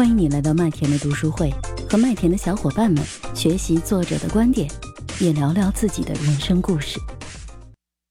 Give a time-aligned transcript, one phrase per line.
[0.00, 1.52] 欢迎你来到麦田的读书会，
[1.86, 3.04] 和麦田的小伙伴们
[3.34, 4.66] 学习作者的观点，
[5.20, 6.98] 也聊聊自己的人生故事。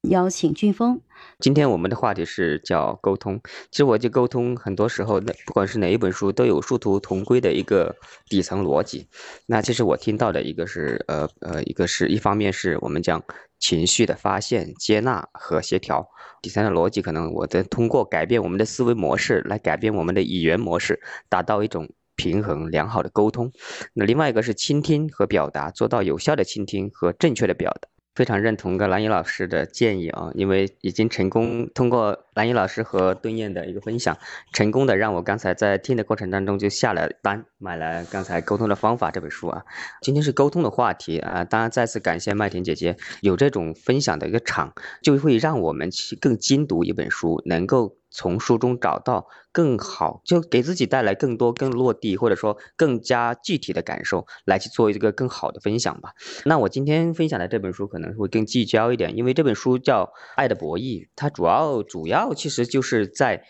[0.07, 1.01] 邀请俊峰。
[1.39, 3.39] 今天我们的话题是叫沟通。
[3.71, 7.95] 其实我就沟通很多时候，那不管是哪一本书，都有殊途同归的一个
[8.27, 9.07] 底层逻辑。
[9.45, 13.23] 那其实我听到的一个是，呃呃，一个是一方面是我们讲
[13.57, 16.05] 情绪的发现、接纳和协调。
[16.41, 20.99] 第三个逻辑，可能我在通过改变我们的思维模式，来改变我们的语言模式，
[21.29, 23.49] 达到一种平衡良好的沟通。
[23.93, 27.87] 那另外一个是倾听和表达，做到有效的倾听和正确的表达。
[28.19, 34.17] 非常认同个蓝英老师的建议啊，因为已经成功通过蓝英老师和敦燕的一个分享，
[34.51, 39.63] 成功的让我刚才在听的过程当中就下了单，买了刚才沟通的方法这本书啊。
[40.01, 47.98] 今天是沟通的话题啊，当然再次感谢麦田姐姐有这种分享的一个场，就会让我们去更精读一本书，能够。
[48.19, 56.11] 从书中找到更好，就给自己带来更多、更落地，或者说更加具体的感受，来去做一个更好的分享吧。
[56.43, 60.03] 那我今天分享的这本书可能会更聚焦一点，因为这本书叫
[60.35, 63.45] 《爱的博弈》，它主要主要其实就是在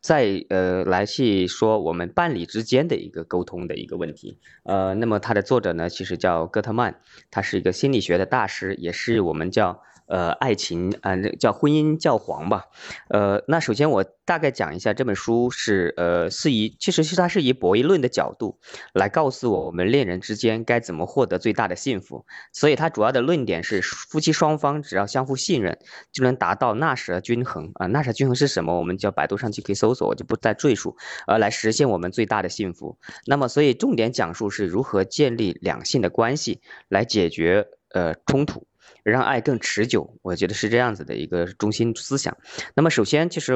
[0.00, 4.38] 在呃来去说我们伴侣之间的一个沟通的一个问题。
[4.62, 6.94] 呃，那么它的作者呢，其实叫戈特曼，
[7.30, 9.82] 他是一个心理学的大师，也是我们叫。
[10.06, 12.64] 呃，爱情啊，叫婚姻教皇吧。
[13.08, 18.58] 呃，那首先我大概讲一下这本书是呃，是以其实是它是以博弈论的角度
[18.92, 22.24] 来告诉我我们恋人之间该怎么获得最大的幸福。
[22.52, 25.78] 所以它主要的论点是夫妻双方只要相互信任，
[26.12, 27.86] 就能达到纳什均衡啊。
[27.86, 28.78] 纳什均衡是什么？
[28.78, 30.96] 我们叫百度上去可以搜索，我就不再赘述。
[31.26, 32.96] 呃，来实现我们最大的幸福。
[33.26, 38.66] 那么，所以重点讲述是如何建立两性的关系，来解决呃冲突。
[39.10, 42.36] 让爱更持久，我觉得是这样子的一个中心思想。
[42.74, 43.54] 那么，首先，其实，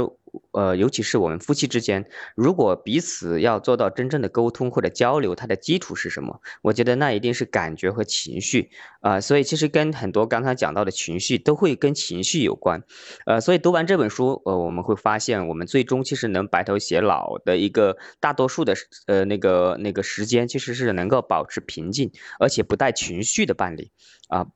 [0.53, 6.41] 呃，尤其是我们夫妻之间，如果彼此要做到真正的沟通或者交流，它的基础是什么？
[6.63, 9.21] 我觉得那一定是感觉和情绪啊。
[9.21, 12.85] 所以，其实跟很多刚才讲到的情绪都会跟情绪有关。
[13.27, 18.77] 呃，所以读完这本书，呃，我们会发现，我们最终其实能白头偕老的一个大多数的
[19.09, 23.91] 呃那个那个时间，其实是能够保持平静而且不带情绪的伴侣
[24.29, 24.47] 啊。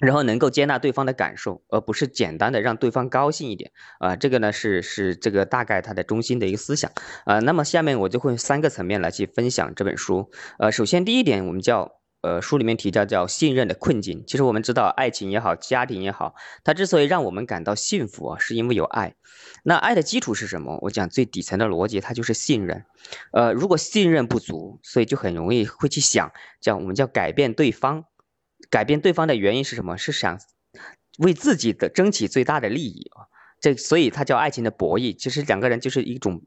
[0.00, 6.90] 然后能够接纳对方的感受，而不是简单的让对方高兴一点啊，这个呢是是这个大概它的中心的一个思想
[7.26, 7.38] 啊。
[7.40, 10.30] 那么下面我就会三个层面来去分享这本书。
[10.58, 14.24] 呃，首先第一点，我们叫呃书里面提到叫信任的困境。
[14.26, 16.34] 其实我们知道，爱情也好，家庭也好，
[16.64, 19.14] 它之所以让我们感到幸福啊，是因为有爱。
[19.64, 20.78] 那爱的基础是什么？
[20.80, 22.84] 我讲最底层的逻辑，它就是信任。
[23.32, 28.06] 呃，如果信任不足，所以就很容易会去想叫我们叫改变对方。
[28.68, 29.96] 改变对方的原因是什么？
[29.96, 30.38] 是想
[31.18, 33.26] 为自己的争取最大的利益啊！
[33.60, 35.16] 这所以它叫爱情的博弈。
[35.16, 36.42] 其实两个人就是一种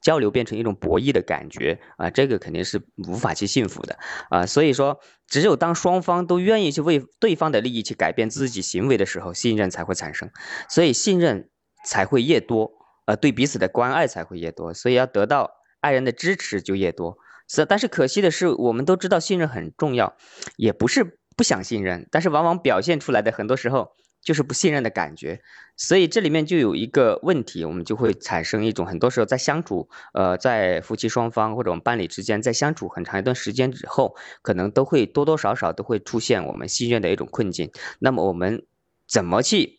[0.00, 2.10] 交流，变成一种博弈的感觉啊！
[2.10, 3.98] 这个肯定是无法去幸福的
[4.30, 4.46] 啊！
[4.46, 10.30] 所以说，只有当双方都愿意去为对方的利益去改变自己行为的时候，信任才会产生。
[10.68, 11.50] 所以信任
[11.84, 12.72] 才会越多，
[13.06, 14.74] 呃，对彼此的关爱才会越多。
[14.74, 15.50] 所以要得到
[15.80, 17.18] 爱人的支持就越多。
[17.48, 20.16] 是，但是可惜的是，我们都知道信任很重要，
[20.56, 21.20] 也不是。
[21.36, 23.92] 不想信任，但是往往表现出来的很多时候
[24.22, 25.40] 就是不信任的感觉，
[25.76, 37.70] 所以这里面就有一个问题，我们就会产生一种很多时候在相处，呃，在夫妻双方或者我们伴侣之间在相处很长一段时间之后，可能都会多多少少都会出现我们信任的一种困境。
[38.00, 38.64] 那么我们
[39.06, 39.78] 怎么去？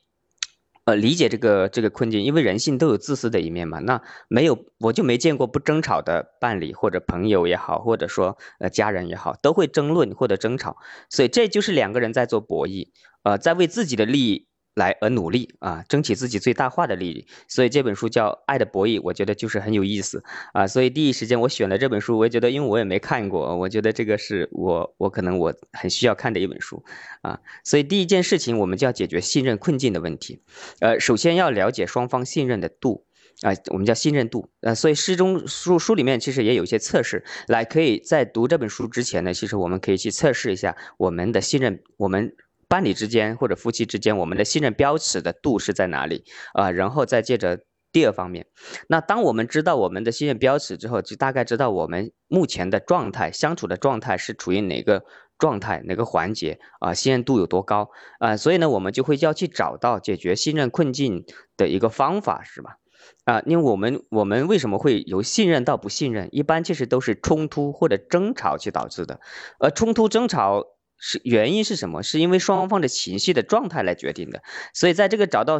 [0.87, 3.79] 呃，理解这个这个困境，因为人性都有自私的一面嘛。
[3.79, 10.77] 那没有，我就没见过不争吵的伴侣或者朋友也好，或者说呃家人也好，都会争论或者争吵。
[11.09, 12.87] 所以这就是两个人在做博弈，
[13.23, 14.46] 呃，在为自己的利益。
[14.77, 17.25] 来而努力啊，争取自己最大化的利益。
[17.47, 20.23] 所以这本书叫《爱的博弈》，我觉得就是很有意思
[20.53, 20.67] 啊。
[20.67, 26.83] 所以第一时间我选了这本书，我也觉得，因为我也没看过，我觉得这个是我我可能我很需要看的一本书
[27.23, 27.39] 啊。
[27.63, 30.39] 所以第一件事情，我们就要解决信任困境的问题。
[30.79, 33.03] 呃，首先要了解双方信任的度
[33.41, 34.49] 啊，我们叫信任度。
[34.61, 42.35] 呃，所以诗中书书里面其实也有一些测试，来可以在读这本书之前呢，其实我们可以去测试一下我们的信任，我们。
[42.67, 46.71] 伴侣之间或者夫妻之间，我们的信任标尺的度是在哪里啊？
[46.71, 47.61] 然后再接着
[47.93, 48.47] 第二方面，
[48.89, 55.05] 那当我们知道我们的信任标尺之后，就大概知道我们目前的状态、相处的状态是处于哪个
[55.37, 56.93] 状态、哪个环节啊？
[56.93, 58.35] 信任度有多高啊？
[58.35, 61.25] 所以呢，我们就会要去找到解决信任困境
[61.55, 62.77] 的一个方法，是吧？
[63.23, 66.27] 啊，因为我们我们为什么会由信任到不信任？
[66.33, 69.21] 一般其实都是冲突或者争吵去导致的，
[69.59, 70.65] 而冲突争吵。
[70.99, 72.01] 是原因是什么？
[72.03, 74.41] 是因为双方的情绪的状态来决定的。
[74.73, 75.57] 所以在这个找到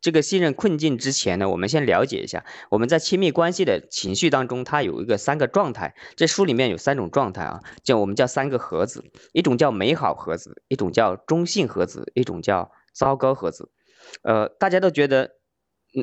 [0.00, 5.94] 这个信任困境之前呢，我们先了解一下，我们在亲密关系的情绪当中，它有一个三个状态。
[6.16, 13.70] 这书里面有三种状态啊，叫我们叫三个盒子，一种叫美好盒子，一种叫中性盒子，一种叫糟糕盒子。
[14.22, 15.32] 呃，大家都觉得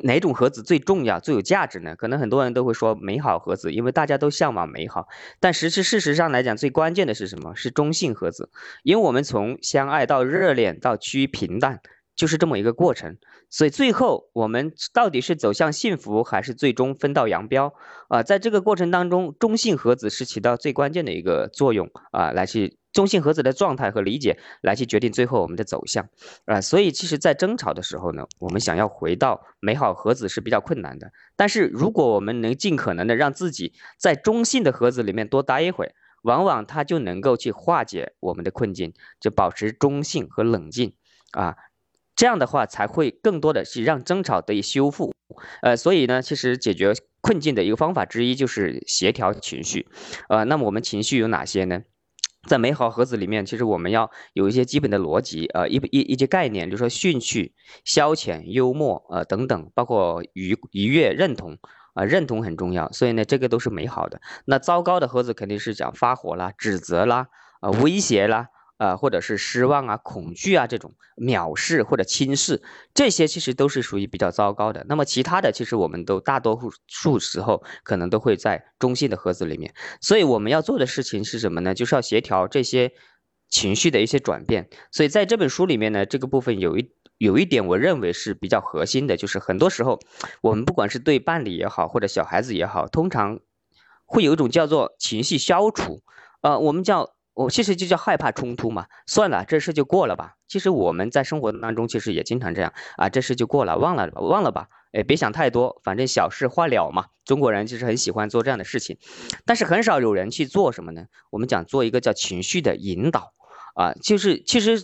[0.04, 1.96] 哪种盒子最重要、最有价值呢？
[1.96, 5.08] 可能很多人都会说美好盒子，因为大家都向往美好。
[5.40, 7.56] 但实际事实上来讲，最关键的是什么？
[7.56, 8.50] 是中性盒子，
[8.84, 11.82] 因为我们从相爱到热恋到趋于平淡。
[12.16, 13.16] 就是这么一个过程，
[13.48, 17.76] 所以最后我们到底是走向幸福，还是最终分道扬镳
[18.08, 18.24] 啊？
[18.24, 26.10] 在这个过程当中，中性盒子是起到最关键的一个作用啊，来去中性盒子的状态和理解，来去决定最后我们的走向
[26.46, 26.60] 啊。
[26.60, 31.12] 所以其实，在争吵的时候呢，我们想要回到美好盒子是比较困难的。
[31.36, 40.96] 但是如果我们能尽可能的让自己在中性的盒子里面多待一会，往往它就能够去化解我们的困境，就保持中性和冷静
[41.34, 41.56] 啊。
[42.16, 45.14] 这样的话才会更多的是让争吵得以修复，
[45.62, 49.88] 呃，所以呢，其实解决困境的一个方法之一就是协调情绪，
[50.28, 51.84] 呃，那么我们情绪有哪些呢？
[52.48, 57.54] 在美好盒子里面，其实我们要有一些基本的逻辑，呃，一一一些概念，比如说兴趣、
[57.84, 61.58] 消遣、幽默，呃，等等，包括愉愉悦、认同，
[61.94, 64.22] 啊，认同很重要，所以呢，这个都是美好的。
[64.46, 67.28] 那糟糕的盒子肯定是讲发火啦、指责啦、
[67.60, 68.48] 啊，威胁啦。
[68.78, 72.62] 啊，或者是失望啊、恐惧啊这种藐视或者轻视，
[72.94, 74.86] 这些其实都是属于比较糟糕的。
[74.88, 79.74] 那么其他的，其实我们都大多数时候可能都会在中性的盒子里面。
[80.00, 81.74] 所以我们要做的事情是什么呢？
[81.74, 82.92] 就是要协调这些
[83.50, 84.70] 情绪的一些转变。
[84.92, 90.00] 所以在这本书里面呢，这个部分有一有一点我认为是比较核心的，就是很多时候
[90.42, 93.40] 我们不管是对伴侣也好，或者小孩子也好，通常
[94.06, 96.04] 会有一种叫做情绪消除，
[96.42, 97.17] 呃，我们叫。
[97.38, 100.38] 我其实就叫害怕冲突嘛，算了，这事就过了吧。
[100.48, 107.06] 其实我们在生活当中其实也经常这样啊，这事就过了，忘了吧，忘了吧，哎，别想太多，反正小事化了嘛。
[107.26, 108.98] 中国人其实很喜欢做这样的事情，
[109.46, 111.06] 但是很少有人去做什么呢？
[111.30, 113.34] 我们讲做一个叫情绪的引导
[113.76, 114.84] 啊，就是其实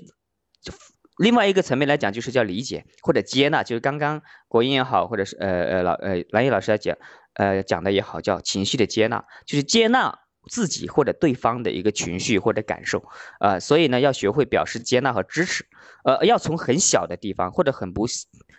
[1.18, 6.96] 另外一个层面来讲，就是叫理解或者接纳，就是刚刚国英也好，或者是呃呃老呃蓝毅老师来讲，
[7.34, 10.20] 呃讲的也好，叫情绪的接纳，就是接纳。
[10.50, 13.04] 自己或者对方的一个情绪或者感受，
[13.40, 15.66] 呃，所以呢，要学会表示接纳和支持，
[16.04, 18.06] 呃，要从很小的地方或者很不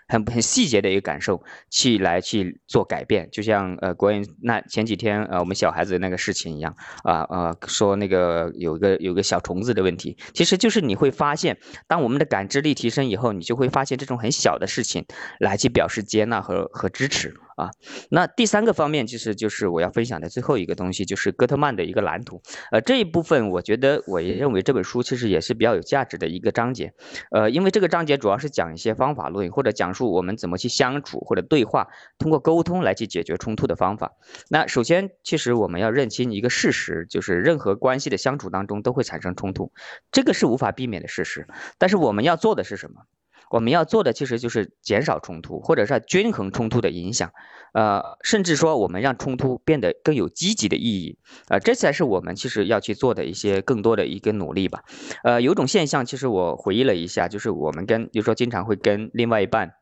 [0.06, 15.06] 很很细节的一个感受去来去做改变，就像呃，国人那前几天呃，我们小孩子那个事情一样，啊啊，说那个有个有个小虫子的问题，其实就是你会发现，当我们的感知力提升以后，你就会发现这种很小的事情
[15.38, 17.34] 来去表示接纳和和支持。
[17.56, 17.70] 啊，
[18.10, 22.42] 那第三个方面其实就是我要分享的最后一个东西，就是戈特曼的一个蓝图。
[22.70, 26.92] 呃，这一部分我觉得我也认为这本书其实也是比较有价值的一个章节。
[27.30, 31.86] 呃，因为这个章节主要是讲一些方法论，或者讲述我们怎么去相处或者对话，
[32.18, 34.12] 通过沟通来去解决冲突的方法。
[34.48, 39.72] 那首先，其实我们要认清一个事实，就是任何关系的相处当中都会产生冲突，
[40.10, 41.46] 这个是无法避免的事实。
[41.78, 43.02] 但是我们要做的是什么？
[43.50, 47.32] 我们要做的其实就是减少冲突，或者是均衡冲突的影响，
[47.72, 51.18] 呃，甚至说我们让冲突变得更有积极的意义，
[51.48, 54.82] 啊，这才是我们其实要去做的一些更多的一个努力吧。
[55.22, 59.74] 呃，有种现象，其实我回忆了一下，就是我们跟，比如说经常会跟另外一半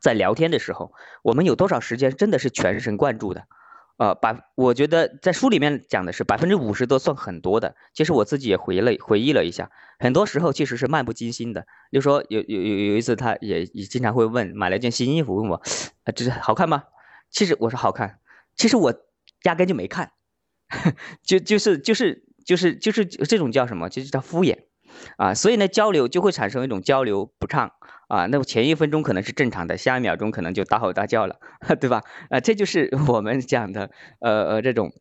[0.00, 0.92] 在聊天的时候，
[1.22, 3.44] 我们有多少时间真的是全神贯注的？
[3.98, 7.74] 呃，百，我觉得在书里面讲的是百分之五十都算很多的。
[7.92, 11.66] 其实我自己也回了回忆了一下，很多时候其实是漫不经心的。
[11.90, 16.84] 就说有有有有一次，他也也经常会问，买了一件新衣服，问我，啊，这是好看吗？
[17.28, 18.20] 其实我说好看，
[18.56, 18.94] 其实我
[19.42, 20.12] 压根就没看，
[21.24, 23.88] 就就是就是就是就是这种叫什么？
[23.88, 24.67] 就是叫敷衍。
[25.16, 27.72] 啊，所以呢，交流就会产生一种交流不畅
[28.08, 28.26] 啊。
[28.26, 31.38] 那么前一分钟可能是正常的，下一秒钟可能就大吼大叫了，
[31.80, 32.02] 对吧？
[32.30, 33.90] 啊，这就是我们讲的，
[34.20, 34.92] 呃呃，这种，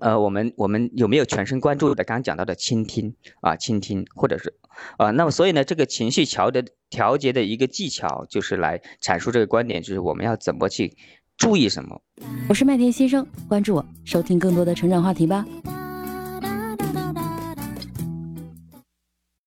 [0.00, 4.54] 呃，我们我们有没有全神贯注的刚刚讲到的倾听啊，倾听，或者是
[4.98, 10.96] 啊，那么所以呢，这个情绪调的调节的一个技巧，就是来阐述这个观点，就是我们要怎么去
[11.36, 12.02] 注意什么。
[12.48, 15.44] 我是麦田先生，关注我，收听更多的成长话题吧。